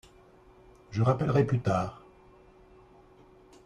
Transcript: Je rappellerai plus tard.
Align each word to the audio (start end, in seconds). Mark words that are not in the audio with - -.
Je 0.89 1.03
rappellerai 1.03 1.43
plus 1.45 1.59
tard. 1.59 2.03